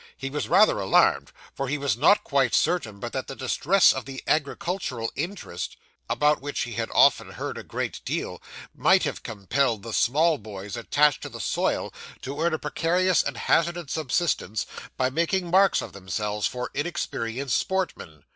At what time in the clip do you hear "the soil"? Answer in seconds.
11.29-11.93